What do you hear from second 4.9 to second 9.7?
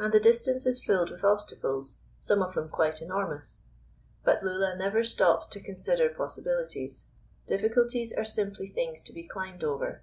stops to consider possibilities. Difficulties are simply things to be climbed